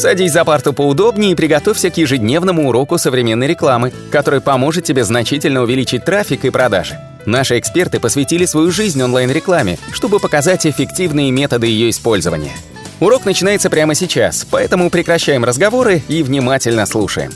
Садись 0.00 0.32
за 0.32 0.46
парту 0.46 0.72
поудобнее 0.72 1.32
и 1.32 1.34
приготовься 1.34 1.90
к 1.90 1.98
ежедневному 1.98 2.70
уроку 2.70 2.96
современной 2.96 3.46
рекламы, 3.46 3.92
который 4.10 4.40
поможет 4.40 4.84
тебе 4.84 5.04
значительно 5.04 5.60
увеличить 5.60 6.06
трафик 6.06 6.46
и 6.46 6.50
продажи. 6.50 6.98
Наши 7.26 7.58
эксперты 7.58 8.00
посвятили 8.00 8.46
свою 8.46 8.70
жизнь 8.70 9.02
онлайн-рекламе, 9.02 9.76
чтобы 9.92 10.18
показать 10.18 10.66
эффективные 10.66 11.30
методы 11.30 11.66
ее 11.66 11.90
использования. 11.90 12.52
Урок 12.98 13.26
начинается 13.26 13.68
прямо 13.68 13.94
сейчас, 13.94 14.46
поэтому 14.50 14.88
прекращаем 14.88 15.44
разговоры 15.44 16.00
и 16.08 16.22
внимательно 16.22 16.86
слушаем. 16.86 17.32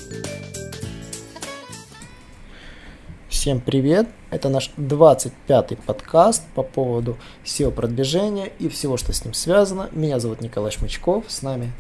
Всем 3.29 3.61
привет! 3.61 4.09
Это 4.31 4.49
наш 4.49 4.71
25-й 4.79 5.77
подкаст 5.77 6.43
по 6.55 6.63
поводу 6.63 7.19
SEO-продвижения 7.45 8.51
и 8.59 8.71
всего, 8.71 8.97
что 8.97 9.13
с 9.13 9.23
ним 9.23 9.35
связано. 9.35 9.91
Меня 9.93 10.19
зовут 10.19 10.41
Николай 10.41 10.73
Шмычков, 10.73 11.25
с 11.29 11.43
нами 11.43 11.71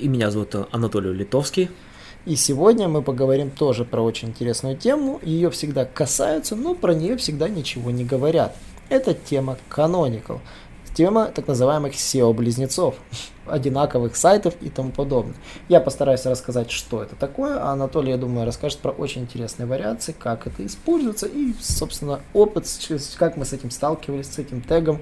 и 0.00 0.08
меня 0.08 0.30
зовут 0.30 0.54
Анатолий 0.72 1.12
Литовский. 1.12 1.70
И 2.26 2.36
сегодня 2.36 2.86
мы 2.88 3.02
поговорим 3.02 3.50
тоже 3.50 3.84
про 3.84 4.02
очень 4.02 4.28
интересную 4.28 4.76
тему. 4.76 5.20
Ее 5.22 5.50
всегда 5.50 5.86
касаются, 5.86 6.54
но 6.54 6.74
про 6.74 6.94
нее 6.94 7.16
всегда 7.16 7.48
ничего 7.48 7.90
не 7.90 8.04
говорят. 8.04 8.54
Это 8.90 9.14
тема 9.14 9.56
Canonical. 9.70 10.40
Тема 10.92 11.26
так 11.26 11.46
называемых 11.46 11.94
SEO-близнецов, 11.94 12.96
одинаковых 13.46 14.16
сайтов 14.16 14.54
и 14.60 14.68
тому 14.68 14.90
подобное. 14.90 15.36
Я 15.68 15.80
постараюсь 15.80 16.26
рассказать, 16.26 16.70
что 16.70 17.02
это 17.02 17.14
такое, 17.16 17.58
а 17.58 17.70
Анатолий, 17.72 18.10
я 18.10 18.18
думаю, 18.18 18.44
расскажет 18.44 18.80
про 18.80 18.90
очень 18.90 19.22
интересные 19.22 19.66
вариации, 19.66 20.12
как 20.12 20.46
это 20.46 20.66
используется 20.66 21.26
и, 21.26 21.54
собственно, 21.60 22.20
опыт, 22.34 22.66
как 23.16 23.36
мы 23.36 23.44
с 23.44 23.52
этим 23.52 23.70
сталкивались, 23.70 24.32
с 24.32 24.38
этим 24.38 24.60
тегом, 24.60 25.00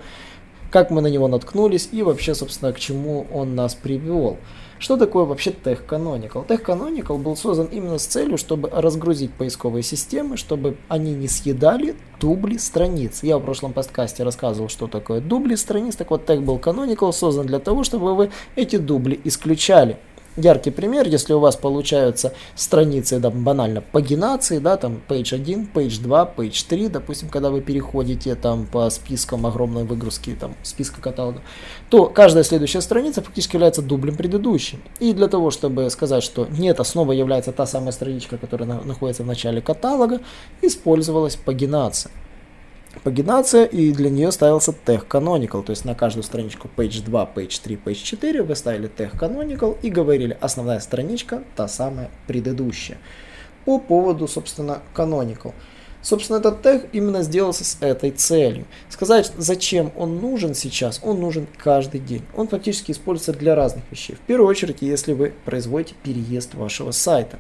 как 0.71 0.91
мы 0.91 1.01
на 1.01 1.09
него 1.09 1.29
наткнулись 1.29 1.89
и 1.93 2.03
вообще, 2.03 2.35
собственно, 2.35 2.73
к 2.73 2.79
чему 2.79 3.27
он 3.33 3.55
нас 3.55 3.75
привел. 3.75 4.39
Что 4.79 4.97
такое 4.97 5.25
вообще 5.25 5.51
Tech 5.51 5.87
Canonical? 5.89 6.47
Tech 6.47 6.65
Canonical 6.65 7.19
был 7.19 7.35
создан 7.37 7.67
именно 7.67 7.99
с 7.99 8.07
целью, 8.07 8.39
чтобы 8.39 8.71
разгрузить 8.71 9.33
поисковые 9.33 9.83
системы, 9.83 10.37
чтобы 10.37 10.77
они 10.87 11.15
не 11.15 11.27
съедали 11.27 11.97
дубли 12.21 12.59
страниц. 12.59 13.25
Я 13.25 13.39
в 13.39 13.43
прошлом 13.43 13.73
подкасте 13.73 14.23
рассказывал, 14.23 14.69
что 14.69 14.87
такое 14.87 15.21
дубли 15.21 15.57
страниц. 15.57 15.97
Так 15.97 16.11
вот, 16.11 16.31
Tech 16.31 16.41
был 16.41 16.59
Canonical 16.59 17.13
создан 17.13 17.47
для 17.47 17.59
того, 17.59 17.83
чтобы 17.83 18.15
вы 18.15 18.31
эти 18.55 18.77
дубли 18.77 19.21
исключали 19.25 19.99
яркий 20.39 20.71
пример, 20.71 21.07
если 21.09 21.33
у 21.33 21.41
вас 21.41 21.57
получаются 21.57 22.33
страницы 22.55 23.19
да, 23.19 23.31
банально 23.31 23.81
пагинации, 23.81 24.59
да, 24.59 24.77
там 24.77 25.01
page 25.09 25.35
1, 25.35 25.71
page 25.75 26.01
2, 26.03 26.35
page 26.37 26.67
3, 26.69 26.89
допустим, 26.89 27.29
когда 27.29 27.51
вы 27.51 27.61
переходите 27.61 28.35
там 28.35 28.67
по 28.67 28.89
спискам 28.91 29.47
огромной 29.47 29.85
выгрузки 29.85 30.37
там 30.39 30.55
списка 30.63 31.01
каталога, 31.01 31.41
то 31.91 32.07
каждая 32.07 32.45
следующая 32.45 32.81
страница 32.81 33.23
фактически 33.23 33.57
является 33.57 33.83
дублем 33.83 34.17
предыдущей. 34.17 34.79
И 35.01 35.13
для 35.13 35.29
того, 35.29 35.51
чтобы 35.51 35.91
сказать, 35.91 36.23
что 36.23 36.47
нет, 36.47 36.81
основа 36.81 37.13
является 37.13 37.53
та 37.53 37.67
самая 37.67 37.93
страничка, 37.93 38.39
которая 38.39 38.69
на, 38.69 38.81
находится 38.83 39.23
в 39.23 39.27
начале 39.27 39.61
каталога, 39.61 40.21
использовалась 40.63 41.37
пагинация 41.37 42.13
пагинация, 43.03 43.65
и 43.65 43.93
для 43.93 44.11
нее 44.11 44.33
ставился 44.33 44.73
тег 44.73 45.07
canonical, 45.09 45.63
то 45.63 45.71
есть 45.71 45.85
на 45.85 45.95
каждую 45.95 46.23
страничку 46.23 46.69
page 46.77 47.05
2, 47.05 47.31
page 47.35 47.61
3, 47.63 47.79
page 47.85 48.03
4 48.03 48.43
вы 48.43 48.57
ставили 48.57 48.89
тег 48.89 49.15
canonical 49.15 49.77
и 49.83 49.91
говорили, 49.91 50.37
основная 50.41 50.81
страничка 50.81 51.43
та 51.57 51.69
самая 51.69 52.11
предыдущая. 52.27 52.99
По 53.65 53.79
поводу, 53.79 54.29
собственно, 54.29 54.83
canonical. 54.95 55.53
Собственно, 56.01 56.39
этот 56.39 56.63
тег 56.63 56.87
именно 56.93 57.23
сделался 57.23 57.65
с 57.65 57.77
этой 57.81 58.11
целью. 58.13 58.67
Сказать, 58.89 59.33
зачем 59.37 59.93
он 59.97 60.21
нужен 60.21 60.55
сейчас, 60.55 61.01
он 61.03 61.21
нужен 61.21 61.47
каждый 61.57 62.01
день. 62.01 62.23
Он 62.37 62.49
фактически 62.49 62.93
используется 62.93 63.33
для 63.33 63.55
разных 63.55 63.85
вещей. 63.91 64.15
В 64.15 64.21
первую 64.21 64.49
очередь, 64.49 64.79
если 64.81 65.13
вы 65.13 65.35
производите 65.45 65.95
переезд 66.03 66.55
вашего 66.55 66.93
сайта. 66.93 67.39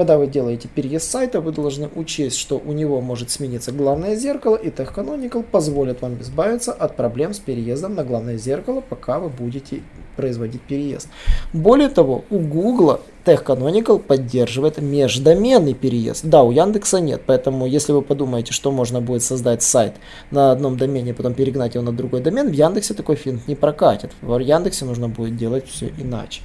Когда 0.00 0.16
вы 0.16 0.28
делаете 0.28 0.66
переезд 0.66 1.10
сайта, 1.10 1.42
вы 1.42 1.52
должны 1.52 1.90
учесть, 1.94 2.38
что 2.38 2.56
у 2.56 2.72
него 2.72 3.02
может 3.02 3.30
смениться 3.30 3.70
главное 3.70 4.16
зеркало, 4.16 4.56
и 4.56 4.70
Tech 4.70 4.94
Canonical 4.94 5.42
позволит 5.42 6.00
вам 6.00 6.18
избавиться 6.22 6.72
от 6.72 6.96
проблем 6.96 7.34
с 7.34 7.38
переездом 7.38 7.96
на 7.96 8.02
главное 8.02 8.38
зеркало, 8.38 8.80
пока 8.80 9.18
вы 9.18 9.28
будете 9.28 9.82
производить 10.16 10.62
переезд. 10.62 11.08
Более 11.52 11.90
того, 11.90 12.24
у 12.30 12.38
Google 12.38 13.00
Tech 13.26 13.44
Canonical 13.44 13.98
поддерживает 13.98 14.80
междоменный 14.80 15.74
переезд. 15.74 16.24
Да, 16.24 16.44
у 16.44 16.50
Яндекса 16.50 16.98
нет, 16.98 17.20
поэтому 17.26 17.66
если 17.66 17.92
вы 17.92 18.00
подумаете, 18.00 18.54
что 18.54 18.72
можно 18.72 19.02
будет 19.02 19.22
создать 19.22 19.62
сайт 19.62 19.96
на 20.30 20.50
одном 20.50 20.78
домене, 20.78 21.12
потом 21.12 21.34
перегнать 21.34 21.74
его 21.74 21.84
на 21.84 21.92
другой 21.92 22.22
домен, 22.22 22.48
в 22.48 22.54
Яндексе 22.54 22.94
такой 22.94 23.16
финт 23.16 23.46
не 23.46 23.54
прокатит. 23.54 24.12
В 24.22 24.38
Яндексе 24.38 24.86
нужно 24.86 25.08
будет 25.08 25.36
делать 25.36 25.68
все 25.68 25.92
иначе. 25.98 26.40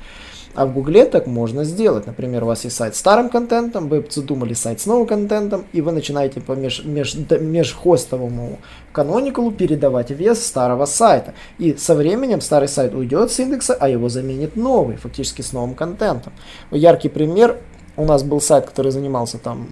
А 0.56 0.66
в 0.66 0.74
Гугле 0.74 1.06
так 1.06 1.28
можно 1.28 1.66
сделать. 1.66 2.08
Например, 2.08 2.44
у 2.44 2.48
вас 2.48 2.64
есть 2.64 2.76
сайт 2.76 2.96
с 2.96 3.00
старым 3.00 3.30
контентом, 3.30 3.90
вы 3.90 4.06
задумали 4.10 4.54
сайт 4.54 4.80
с 4.80 4.86
новым 4.86 5.06
контентом, 5.06 5.66
и 5.74 5.82
вы 5.82 5.92
начинаете 5.92 6.40
по 6.40 6.54
меж, 6.54 6.84
меж, 6.86 7.16
межхостовому 7.16 8.60
canonical 8.94 9.46
у 9.46 9.52
передавать 9.52 10.12
вес 10.12 10.46
старого 10.46 10.86
сайта. 10.86 11.34
И 11.58 11.76
со 11.76 11.94
временем 11.94 12.40
старый 12.40 12.70
сайт 12.70 12.94
уйдет 12.96 13.32
с 13.32 13.40
индекса, 13.40 13.76
а 13.78 13.90
его 13.90 14.08
заменит 14.08 14.56
новый, 14.56 14.96
фактически 14.96 15.42
с 15.42 15.52
новым 15.52 15.76
контентом. 15.76 16.32
Яркий 16.72 17.10
пример. 17.10 17.58
У 17.98 18.06
нас 18.06 18.24
был 18.24 18.42
сайт, 18.42 18.66
который 18.66 18.92
занимался 18.92 19.38
там 19.38 19.68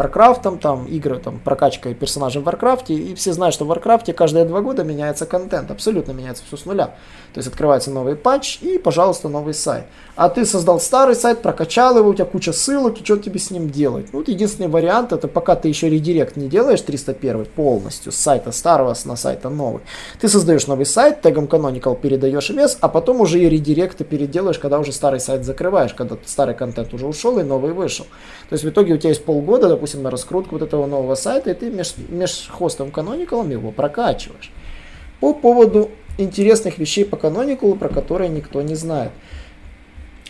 Варкрафтом, 0.00 0.58
там 0.58 0.86
игры, 0.86 1.18
там 1.18 1.38
прокачкой 1.38 1.92
персонажей 1.92 2.40
в 2.40 2.46
Варкрафте, 2.46 2.94
и 2.94 3.14
все 3.14 3.34
знают, 3.34 3.54
что 3.54 3.66
в 3.66 3.68
Варкрафте 3.68 4.14
каждые 4.14 4.46
два 4.46 4.62
года 4.62 4.82
меняется 4.82 5.26
контент, 5.26 5.70
абсолютно 5.70 6.12
меняется 6.12 6.42
все 6.46 6.56
с 6.56 6.64
нуля. 6.64 6.94
То 7.34 7.38
есть 7.38 7.48
открывается 7.48 7.90
новый 7.90 8.16
патч 8.16 8.62
и, 8.62 8.78
пожалуйста, 8.78 9.28
новый 9.28 9.52
сайт. 9.52 9.84
А 10.16 10.30
ты 10.30 10.46
создал 10.46 10.80
старый 10.80 11.14
сайт, 11.14 11.42
прокачал 11.42 11.98
его, 11.98 12.08
у 12.08 12.14
тебя 12.14 12.24
куча 12.24 12.52
ссылок, 12.52 12.98
и 12.98 13.04
что 13.04 13.18
тебе 13.18 13.38
с 13.38 13.50
ним 13.50 13.68
делать? 13.68 14.06
Ну, 14.12 14.20
вот 14.20 14.28
единственный 14.28 14.68
вариант, 14.68 15.12
это 15.12 15.28
пока 15.28 15.54
ты 15.54 15.68
еще 15.68 15.90
редирект 15.90 16.36
не 16.36 16.48
делаешь 16.48 16.80
301 16.80 17.44
полностью, 17.54 18.10
с 18.10 18.16
сайта 18.16 18.52
старого 18.52 18.96
на 19.04 19.16
сайта 19.16 19.50
новый. 19.50 19.82
Ты 20.18 20.28
создаешь 20.28 20.66
новый 20.66 20.86
сайт, 20.86 21.20
тегом 21.20 21.44
Canonical 21.44 21.98
передаешь 22.00 22.48
вес, 22.50 22.78
а 22.80 22.88
потом 22.88 23.20
уже 23.20 23.38
и 23.38 23.48
редиректы 23.48 24.04
переделаешь, 24.04 24.58
когда 24.58 24.78
уже 24.78 24.92
старый 24.92 25.20
сайт 25.20 25.44
закрываешь, 25.44 25.92
когда 25.92 26.16
старый 26.24 26.54
контент 26.54 26.94
уже 26.94 27.06
ушел 27.06 27.38
и 27.38 27.42
новый 27.42 27.72
вышел. 27.72 28.06
То 28.48 28.54
есть 28.54 28.64
в 28.64 28.68
итоге 28.68 28.94
у 28.94 28.96
тебя 28.96 29.10
есть 29.10 29.24
полгода, 29.24 29.68
допустим, 29.68 29.89
на 29.98 30.10
раскрутку 30.10 30.56
вот 30.56 30.62
этого 30.62 30.86
нового 30.86 31.14
сайта, 31.14 31.50
и 31.50 31.54
ты 31.54 31.70
меж, 31.70 31.94
меж 32.08 32.48
хостом 32.50 32.88
Canonical 32.88 33.50
его 33.50 33.70
прокачиваешь. 33.70 34.50
По 35.20 35.34
поводу 35.34 35.90
интересных 36.18 36.78
вещей 36.78 37.04
по 37.04 37.16
Canonical, 37.16 37.76
про 37.76 37.88
которые 37.88 38.28
никто 38.28 38.62
не 38.62 38.74
знает. 38.74 39.12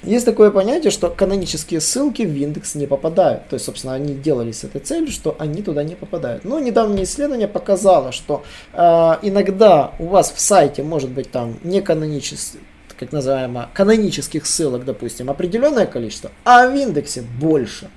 Есть 0.03 0.25
такое 0.25 0.51
понятие, 0.51 0.91
что 0.91 1.11
канонические 1.11 1.81
ссылки 1.81 2.23
в 2.23 2.35
индекс 2.35 2.75
не 2.75 2.87
попадают. 2.87 3.49
То 3.49 3.55
есть, 3.55 3.67
собственно, 3.67 3.93
они 3.93 4.15
делались 4.15 4.61
с 4.61 4.65
этой 4.65 4.81
целью, 4.81 5.11
что 5.11 5.37
они 5.39 5.63
туда 5.63 5.83
не 5.83 5.95
попадают. 5.95 6.45
Но 6.45 6.59
недавнее 6.59 7.05
исследование 7.05 7.49
показало, 7.49 8.11
что 8.11 8.43
э, 8.73 8.79
иногда 9.21 9.93
у 9.99 10.07
вас 10.07 10.33
в 10.33 10.41
сайте 10.41 10.83
может 10.83 11.11
быть 11.11 11.31
там 11.31 11.59
не 11.63 11.83
канонический 11.83 12.61
как 13.01 13.13
называемо, 13.13 13.71
канонических 13.73 14.45
ссылок, 14.45 14.85
допустим, 14.85 15.31
определенное 15.31 15.87
количество, 15.87 16.31
а 16.45 16.69
в 16.69 16.77
индексе 16.77 17.23
больше. 17.23 17.89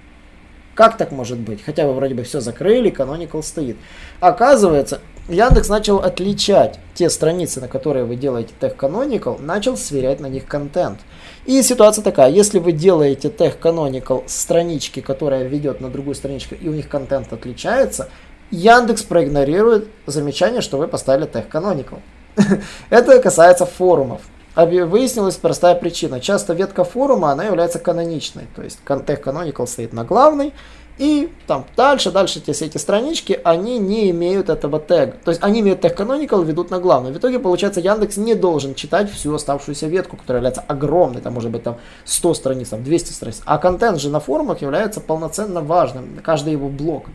Как 0.76 0.98
так 0.98 1.12
может 1.12 1.38
быть? 1.38 1.64
Хотя 1.64 1.86
вы 1.86 1.94
вроде 1.94 2.16
бы 2.16 2.24
все 2.24 2.42
закрыли, 2.42 2.92
Canonical 2.92 3.44
стоит. 3.44 3.78
Оказывается, 4.20 5.02
Яндекс 5.30 5.70
начал 5.70 6.00
отличать 6.00 6.80
те 6.96 7.10
страницы, 7.10 7.62
на 7.62 7.68
которые 7.68 8.06
вы 8.06 8.16
делаете 8.16 8.54
тег 8.60 8.76
Canonical, 8.76 9.42
начал 9.42 9.78
сверять 9.78 10.20
на 10.20 10.28
них 10.28 10.46
контент. 10.46 11.00
И 11.46 11.62
ситуация 11.62 12.04
такая, 12.04 12.30
если 12.30 12.60
вы 12.60 12.72
делаете 12.72 13.30
тег 13.30 13.58
Canonical 13.62 14.24
странички, 14.28 15.00
которая 15.00 15.44
ведет 15.44 15.80
на 15.80 15.90
другую 15.90 16.16
страничку, 16.16 16.56
и 16.56 16.68
у 16.68 16.74
них 16.74 16.90
контент 16.90 17.32
отличается, 17.32 18.10
Яндекс 18.52 19.04
проигнорирует 19.04 19.88
замечание, 20.08 20.62
что 20.62 20.78
вы 20.78 20.88
поставили 20.88 21.26
тег 21.26 21.54
Canonical. 21.54 22.00
Это 22.90 23.20
касается 23.20 23.66
форумов. 23.66 24.22
Выяснилась 24.56 25.36
простая 25.38 25.76
причина. 25.76 26.20
Часто 26.20 26.54
ветка 26.54 26.84
форума, 26.84 27.32
она 27.32 27.46
является 27.46 27.80
каноничной. 27.80 28.48
То 28.56 28.62
есть 28.62 28.80
тег 28.86 29.26
Canonical 29.26 29.66
стоит 29.66 29.94
на 29.94 30.04
главной, 30.04 30.54
и 31.00 31.32
там 31.48 31.66
дальше, 31.76 32.12
дальше 32.12 32.40
те, 32.40 32.54
все 32.54 32.66
эти 32.66 32.78
странички, 32.78 33.40
они 33.44 33.80
не 33.80 34.12
имеют 34.12 34.50
этого 34.50 34.80
тега. 34.80 35.16
То 35.24 35.32
есть 35.32 35.44
они 35.44 35.62
имеют 35.62 35.82
тег 35.82 36.00
canonical, 36.00 36.46
ведут 36.46 36.70
на 36.70 36.80
главную. 36.80 37.16
В 37.16 37.18
итоге, 37.18 37.40
получается, 37.40 37.80
Яндекс 37.80 38.18
не 38.18 38.36
должен 38.36 38.76
читать 38.76 39.12
всю 39.12 39.34
оставшуюся 39.34 39.88
ветку, 39.88 40.18
которая 40.18 40.40
является 40.40 40.64
огромной, 40.68 41.22
там 41.22 41.34
может 41.34 41.50
быть 41.50 41.64
там 41.64 41.78
100 42.06 42.34
страниц, 42.36 42.70
там 42.70 42.84
200 42.84 43.12
страниц. 43.12 43.42
А 43.46 43.58
контент 43.58 44.00
же 44.00 44.10
на 44.10 44.20
форумах 44.20 44.62
является 44.62 45.02
полноценно 45.02 45.62
важным, 45.62 46.20
каждый 46.24 46.54
его 46.54 46.70
блок. 46.70 47.06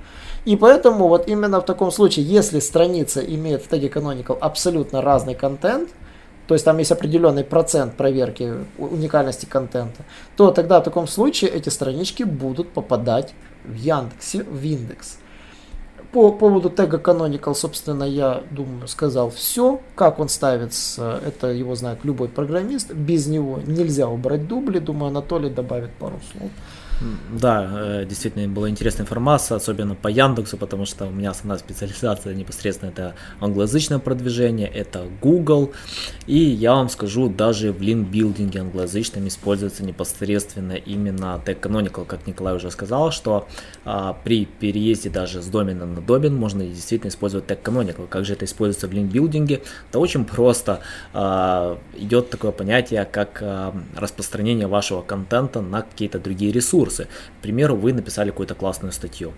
И 0.45 0.57
поэтому 0.57 1.07
вот 1.07 1.29
именно 1.29 1.61
в 1.61 1.65
таком 1.65 1.93
случае, 1.93 2.27
если 2.27 2.59
страница 2.59 3.21
имеет 3.21 3.63
в 3.63 3.69
теге 3.69 3.87
canonical 3.89 4.37
абсолютно 4.41 5.03
разный 5.03 5.37
контент, 5.37 5.89
то 6.49 6.55
есть 6.55 6.65
там 6.65 6.79
есть 6.79 6.91
определенный 6.91 7.45
процент 7.45 7.95
проверки 7.95 8.55
уникальности 8.79 9.45
контента, 9.45 10.03
то 10.35 10.51
тогда 10.51 10.81
в 10.81 10.85
таком 10.85 11.07
случае 11.07 11.51
эти 11.51 11.69
странички 11.69 12.23
будут 12.23 12.71
попадать 12.71 13.35
в 13.65 13.75
Яндексе 13.75 14.45
в 14.45 14.65
индекс. 14.65 15.19
по 16.11 16.33
поводу 16.33 16.71
тега 16.71 16.97
Canonical, 16.97 17.55
собственно, 17.55 18.05
я 18.05 18.43
думаю, 18.51 18.89
сказал 18.89 19.29
все. 19.29 19.83
Как 19.95 20.19
он 20.19 20.31
ставится, 20.31 21.21
это 21.27 21.49
его 21.49 21.75
знает 21.75 22.03
любой 22.05 22.29
программист. 22.29 22.95
Без 22.95 23.27
него 23.27 23.61
нельзя 23.67 24.09
убрать 24.09 24.49
дубли. 24.49 24.79
Думаю, 24.79 25.09
Анатолий 25.09 25.51
добавит 25.51 25.91
пару 25.99 26.19
слов. 26.33 26.51
Да, 27.33 27.69
э, 27.71 28.05
действительно 28.07 28.49
была 28.49 28.69
интересная 28.69 29.05
информация, 29.05 29.57
особенно 29.57 29.95
по 29.95 30.09
Яндексу, 30.09 30.57
потому 30.57 30.85
что 30.85 31.07
у 31.07 31.11
меня 31.11 31.31
основная 31.31 31.59
специализация 31.59 32.35
непосредственно 32.39 32.91
это 32.91 33.15
англоязычное 33.41 34.01
продвижение, 34.01 34.67
это 34.67 35.07
Google. 35.21 35.73
И 36.27 36.39
я 36.39 36.75
вам 36.75 36.89
скажу, 36.89 37.29
даже 37.29 37.73
в 37.73 37.81
линкбилдинге 37.81 38.61
англоязычном 38.61 39.29
используется 39.29 39.85
непосредственно 39.85 40.73
именно 40.73 41.41
Tech 41.45 41.61
Canonical, 41.61 42.05
как 42.05 42.27
Николай 42.27 42.57
уже 42.57 42.71
сказал, 42.71 43.13
что 43.13 43.47
а, 43.85 44.15
при 44.25 44.47
переезде 44.47 45.09
даже 45.09 45.41
с 45.41 45.47
домена 45.47 45.87
на 45.87 46.01
домен 46.01 46.35
можно 46.35 46.65
действительно 46.65 47.11
использовать 47.11 47.47
Tech 47.47 47.63
Canonical. 47.63 48.09
Как 48.09 48.25
же 48.25 48.33
это 48.33 48.45
используется 48.45 48.89
в 48.89 48.93
линкбилдинге? 48.93 49.63
Это 49.89 50.01
очень 50.01 50.25
просто. 50.25 50.81
А, 51.13 51.79
идет 51.97 52.31
такое 52.31 52.51
понятие, 52.51 53.05
как 53.05 53.39
а, 53.41 53.73
распространение 53.97 54.67
вашего 54.67 55.03
контента 55.03 55.61
на 55.61 55.83
какие-то 55.83 56.19
другие 56.19 56.51
ресурсы 56.51 56.88
ресурсы. 56.89 57.09
К 57.39 57.43
примеру, 57.43 57.77
вы 57.77 57.93
написали 57.93 58.31
какую-то 58.31 58.55
классную 58.55 58.93
статью. 58.93 59.33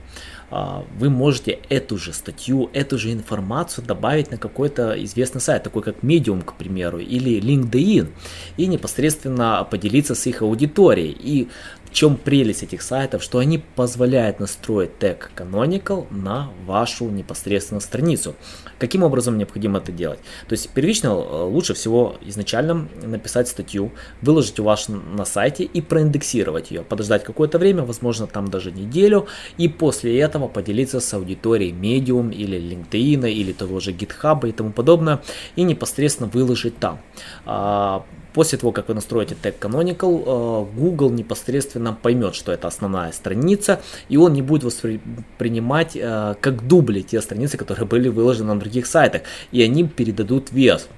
А, 0.51 0.85
вы 0.99 1.11
можете 1.11 1.59
эту 1.69 1.99
же 1.99 2.13
статью, 2.13 2.71
эту 2.73 2.99
же 2.99 3.13
информацию 3.13 3.85
добавить 3.85 4.31
на 4.31 4.37
какой-то 4.37 4.93
известный 5.05 5.41
сайт, 5.41 5.63
такой 5.63 5.83
как 5.83 6.03
Medium, 6.03 6.43
к 6.43 6.55
примеру, 6.55 6.99
или 6.99 7.41
LinkedIn, 7.41 8.09
и 8.57 8.67
непосредственно 8.67 9.67
поделиться 9.71 10.15
с 10.15 10.27
их 10.27 10.43
аудиторией. 10.43 11.17
И 11.21 11.49
в 11.91 11.93
чем 11.93 12.17
прелесть 12.17 12.63
этих 12.63 12.83
сайтов, 12.83 13.23
что 13.23 13.39
они 13.39 13.59
позволяют 13.59 14.39
настроить 14.39 14.99
тег 14.99 15.33
Canonical 15.37 16.07
на 16.11 16.51
вашу 16.65 17.09
непосредственно 17.11 17.81
страницу. 17.81 18.37
Каким 18.79 19.03
образом 19.03 19.37
необходимо 19.37 19.79
это 19.79 19.91
делать? 19.91 20.21
То 20.49 20.53
есть 20.53 20.71
первично 20.71 21.09
э, 21.09 21.43
лучше 21.43 21.75
всего 21.75 22.17
изначально 22.23 22.89
написать 23.03 23.49
статью, 23.49 23.91
выложить 24.23 24.61
у 24.61 24.65
вас 24.65 24.89
на 24.89 25.25
сайте 25.25 25.65
и 25.65 25.81
проиндексировать 25.81 26.71
ее, 26.71 26.83
подождать 26.83 27.25
какое-то 27.41 27.59
время, 27.59 27.83
возможно 27.85 28.27
там 28.27 28.49
даже 28.49 28.71
неделю, 28.71 29.27
и 29.59 29.69
после 29.69 30.21
этого 30.21 30.49
поделиться 30.49 31.01
с 31.01 31.15
аудиторией 31.15 31.73
Medium 31.73 32.35
или 32.35 32.59
LinkedIn 32.59 33.31
или 33.31 33.53
того 33.53 33.81
же 33.81 33.93
GitHub 33.93 34.47
и 34.47 34.53
тому 34.53 34.73
подобное, 34.73 35.21
и 35.57 35.63
непосредственно 35.63 36.29
выложить 36.29 36.79
там. 36.79 36.99
А, 37.47 38.05
После 38.33 38.59
того, 38.59 38.73
как 38.73 38.89
вы 38.89 38.95
настроите 38.95 39.35
тег 39.35 39.57
Canonical, 39.61 40.23
э, 40.25 40.81
Google 40.81 41.11
непосредственно 41.11 41.93
поймет, 41.93 42.35
что 42.35 42.53
это 42.53 42.69
основная 42.69 43.11
страница, 43.13 43.81
и 44.09 44.17
он 44.17 44.35
не 44.35 44.43
будет 44.43 44.63
воспринимать 44.63 45.97
э, 45.97 46.37
как 46.41 46.67
дубли 46.67 47.01
те 47.01 47.21
страницы, 47.21 47.57
которые 47.57 47.87
были 47.91 48.09
выложены 48.09 48.55
на 48.55 48.61
других 48.61 48.87
сайтах, 48.87 49.23
и 49.51 49.63
они 49.63 49.85
передадут 49.85 50.53
вес. 50.53 50.89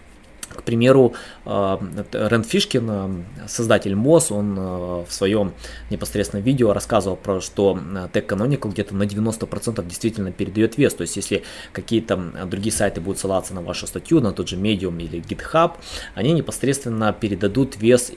К 0.55 0.63
примеру, 0.63 1.15
э, 1.45 1.79
Рэнд 2.13 2.47
Фишкин, 2.47 2.91
э, 2.91 3.49
создатель 3.49 3.95
МОЗ, 3.95 4.33
он 4.33 4.57
э, 4.59 5.05
в 5.09 5.13
своем 5.13 5.53
непосредственном 5.91 6.45
видео 6.45 6.73
рассказывал 6.73 7.17
про, 7.17 7.41
что 7.41 7.79
Tech 8.13 8.27
Canonical 8.27 8.71
где-то 8.71 8.95
на 8.95 9.05
90% 9.05 9.87
действительно 9.87 10.33
передает 10.33 10.79
вес. 10.79 10.95
То 10.95 11.03
есть, 11.03 11.17
если 11.17 11.43
какие-то 11.73 12.17
другие 12.47 12.73
сайты 12.73 13.01
будут 13.01 13.19
ссылаться 13.19 13.55
на 13.55 13.63
вашу 13.63 13.87
статью, 13.87 14.21
на 14.21 14.33
тот 14.33 14.49
же 14.49 14.57
Medium 14.57 15.03
или 15.03 15.21
GitHub, 15.21 15.73
они 16.15 16.33
непосредственно 16.33 17.13
передадут 17.13 17.77
вес 17.77 18.13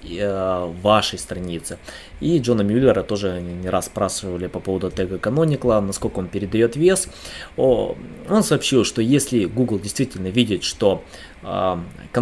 вашей 0.82 1.20
страницы. 1.20 1.78
И 2.20 2.40
Джона 2.40 2.62
Мюллера 2.62 3.04
тоже 3.04 3.42
не 3.42 3.70
раз 3.70 3.86
спрашивали 3.86 4.48
по 4.48 4.60
поводу 4.60 4.90
тега 4.92 5.18
Canonical, 5.18 5.80
насколько 5.82 6.20
он 6.20 6.28
передает 6.28 6.76
вес. 6.76 7.08
Он 7.58 8.44
сообщил, 8.44 8.84
что 8.86 9.02
если 9.02 9.46
Google 9.46 9.80
действительно 9.80 10.28
видит, 10.28 10.64
что 10.64 11.04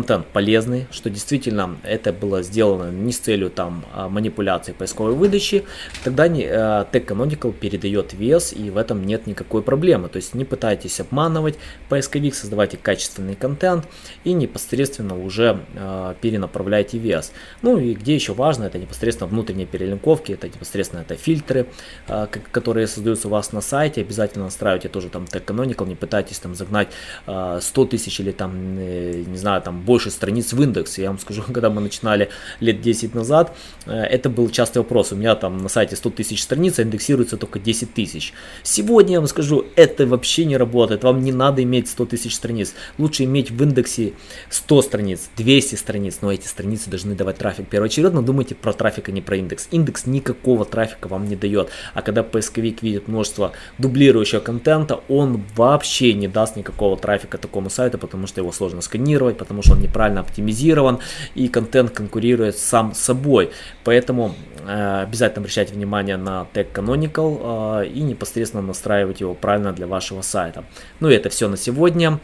контент 0.04 0.28
полезный, 0.28 0.86
что 0.92 1.10
действительно 1.10 1.78
это 1.84 2.12
было 2.12 2.44
сделано 2.44 2.92
не 2.92 3.14
с 3.14 3.20
целью 3.20 3.50
там 3.50 3.86
а, 3.94 4.10
манипуляции 4.10 4.74
поисковой 4.74 5.14
выдачи, 5.14 5.64
тогда 6.04 6.28
не, 6.28 6.44
э, 6.44 6.86
Tech 6.92 7.06
Canonical 7.06 7.54
передает 7.54 8.14
вес 8.14 8.52
и 8.52 8.70
в 8.70 8.76
этом 8.76 9.06
нет 9.06 9.28
никакой 9.28 9.62
проблемы. 9.62 10.10
То 10.10 10.18
есть 10.18 10.36
не 10.36 10.44
пытайтесь 10.44 11.00
обманывать 11.00 11.58
поисковик, 11.88 12.36
создавайте 12.36 12.76
качественный 12.76 13.36
контент 13.36 13.88
и 14.26 14.34
непосредственно 14.34 15.18
уже 15.18 15.60
э, 15.74 16.16
перенаправляйте 16.20 16.98
вес. 16.98 17.32
Ну 17.62 17.78
и 17.78 17.94
где 17.94 18.14
еще 18.14 18.34
важно, 18.34 18.66
это 18.66 18.80
непосредственно 18.80 19.30
внутренние 19.30 19.68
перелинковки, 19.68 20.34
это 20.34 20.48
непосредственно 20.48 21.00
это 21.00 21.16
фильтры, 21.16 21.68
э, 22.10 22.28
которые 22.52 22.88
создаются 22.88 23.30
у 23.30 23.32
вас 23.32 23.54
на 23.54 23.62
сайте, 23.62 24.02
обязательно 24.02 24.46
настраивайте 24.46 24.90
тоже 24.90 25.08
там 25.08 25.24
Tech 25.24 25.46
Canonical, 25.46 25.88
не 25.88 25.96
пытайтесь 25.96 26.40
там 26.40 26.56
загнать 26.56 26.90
э, 27.26 27.60
100 27.62 27.86
тысяч 27.86 28.20
или 28.20 28.32
там 28.32 28.74
не 28.76 29.38
знаю, 29.38 29.62
там 29.62 29.82
больше 29.94 30.10
страниц 30.10 30.54
в 30.54 30.64
индексе. 30.64 31.04
Я 31.04 31.10
вам 31.10 31.20
скажу, 31.20 31.44
когда 31.54 31.70
мы 31.70 31.80
начинали 31.80 32.30
лет 32.60 32.82
10 32.82 33.14
назад, 33.14 33.56
э, 33.86 33.92
это 33.92 34.28
был 34.32 34.50
частый 34.50 34.82
вопрос. 34.82 35.12
У 35.12 35.16
меня 35.16 35.36
там 35.36 35.58
на 35.58 35.70
сайте 35.70 35.96
100 35.96 36.10
тысяч 36.10 36.42
страниц, 36.42 36.80
а 36.80 36.82
индексируется 36.82 37.38
только 37.38 37.60
10 37.60 37.94
тысяч. 37.94 38.34
Сегодня 38.64 39.14
я 39.14 39.20
вам 39.20 39.28
скажу, 39.28 39.66
это 39.76 40.08
вообще 40.08 40.46
не 40.46 40.58
работает. 40.58 41.04
Вам 41.04 41.22
не 41.22 41.32
надо 41.32 41.62
иметь 41.62 41.90
100 41.90 42.06
тысяч 42.06 42.34
страниц. 42.34 42.74
Лучше 42.98 43.26
иметь 43.26 43.52
в 43.52 43.64
индексе 43.64 44.14
100 44.50 44.82
страниц, 44.82 45.30
200 45.38 45.76
страниц, 45.76 46.18
но 46.22 46.32
эти 46.32 46.48
страницы 46.48 46.90
должны 46.90 47.14
давать 47.14 47.38
трафик 47.38 47.68
первоочередно. 47.70 48.24
Думайте 48.24 48.56
про 48.56 48.74
трафик, 48.74 49.10
а 49.10 49.12
не 49.12 49.22
про 49.22 49.38
индекс. 49.38 49.68
Индекс 49.70 50.08
никакого 50.08 50.66
трафика 50.66 51.08
вам 51.08 51.28
не 51.28 51.36
дает. 51.36 51.70
А 51.94 52.02
когда 52.02 52.24
поисковик 52.24 52.82
видит 52.82 53.08
множество 53.08 53.52
дублирующего 53.78 54.40
контента, 54.40 55.02
он 55.08 55.44
вообще 55.56 56.14
не 56.14 56.28
даст 56.28 56.56
никакого 56.56 56.98
трафика 56.98 57.38
такому 57.38 57.70
сайту, 57.70 58.00
потому 58.00 58.26
что 58.26 58.42
его 58.42 58.52
сложно 58.52 58.82
сканировать 58.82 59.38
потому 59.44 59.62
что 59.62 59.74
он 59.74 59.83
неправильно 59.84 60.22
оптимизирован 60.22 61.00
и 61.36 61.48
контент 61.48 61.92
конкурирует 61.92 62.58
сам 62.58 62.94
с 62.94 63.00
собой. 63.00 63.52
Поэтому 63.84 64.36
э, 64.66 65.04
обязательно 65.04 65.42
обращайте 65.42 65.74
внимание 65.74 66.18
на 66.18 66.48
тег 66.54 66.78
Canonical 66.78 67.84
э, 67.84 67.88
и 67.88 68.02
непосредственно 68.02 68.64
настраивать 68.64 69.22
его 69.22 69.34
правильно 69.34 69.74
для 69.74 69.88
вашего 69.88 70.22
сайта. 70.22 70.64
Ну 71.00 71.10
и 71.10 71.14
это 71.14 71.30
все 71.30 71.48
на 71.48 71.58
сегодня. 71.58 72.20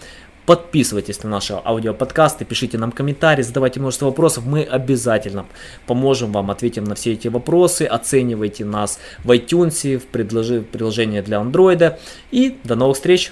Подписывайтесь 0.50 1.22
на 1.22 1.30
наши 1.30 1.54
аудиоподкасты, 1.54 2.44
пишите 2.44 2.80
нам 2.80 2.92
комментарии, 2.92 3.44
задавайте 3.44 3.80
множество 3.80 4.08
вопросов. 4.08 4.48
Мы 4.48 4.64
обязательно 4.64 5.46
поможем 5.86 6.32
вам, 6.32 6.50
ответим 6.50 6.86
на 6.86 6.96
все 6.96 7.14
эти 7.14 7.28
вопросы. 7.28 7.84
Оценивайте 7.84 8.66
нас 8.66 9.00
в 9.24 9.30
iTunes, 9.30 10.00
в 10.00 10.08
приложении 10.08 11.22
для 11.22 11.38
Android. 11.38 12.00
И 12.32 12.58
до 12.64 12.74
новых 12.74 12.96
встреч! 12.96 13.32